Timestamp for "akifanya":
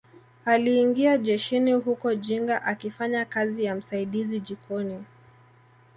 2.63-3.25